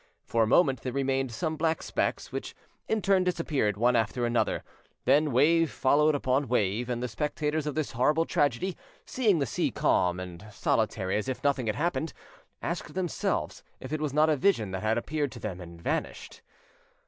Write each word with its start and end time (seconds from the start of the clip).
For 0.25 0.41
a 0.41 0.47
moment 0.47 0.81
there 0.81 0.91
remained 0.91 1.31
some 1.31 1.55
black 1.57 1.83
specks, 1.83 2.31
which 2.31 2.55
in 2.87 3.03
turn 3.03 3.23
disappeared 3.23 3.77
one 3.77 3.95
after 3.95 4.25
another; 4.25 4.63
then 5.05 5.31
wave 5.31 5.69
followed 5.69 6.15
upon 6.15 6.47
wave, 6.47 6.89
and 6.89 7.03
the 7.03 7.07
spectators 7.07 7.67
of 7.67 7.75
this 7.75 7.91
horrible 7.91 8.25
tragedy, 8.25 8.75
seeing 9.05 9.37
the 9.37 9.45
sea 9.45 9.69
calm 9.69 10.19
and 10.19 10.43
solitary 10.51 11.17
as 11.17 11.29
if 11.29 11.43
nothing 11.43 11.67
had 11.67 11.75
happened, 11.75 12.13
asked 12.63 12.95
themselves 12.95 13.61
if 13.79 13.93
it 13.93 14.01
was 14.01 14.11
not 14.11 14.27
a 14.27 14.35
vision 14.35 14.71
that 14.71 14.81
had 14.81 14.97
appeared 14.97 15.31
to 15.33 15.39
them 15.39 15.61
and 15.61 15.79
vanished. 15.83 16.41